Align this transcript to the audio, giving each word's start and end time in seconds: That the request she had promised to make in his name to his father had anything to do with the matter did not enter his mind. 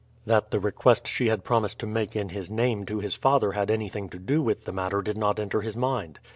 That 0.25 0.49
the 0.49 0.59
request 0.59 1.05
she 1.07 1.27
had 1.27 1.43
promised 1.43 1.77
to 1.81 1.85
make 1.85 2.15
in 2.15 2.29
his 2.29 2.49
name 2.49 2.87
to 2.87 3.01
his 3.01 3.13
father 3.13 3.51
had 3.51 3.69
anything 3.69 4.09
to 4.09 4.17
do 4.17 4.41
with 4.41 4.65
the 4.65 4.71
matter 4.73 5.03
did 5.03 5.15
not 5.15 5.39
enter 5.39 5.61
his 5.61 5.77
mind. 5.77 6.17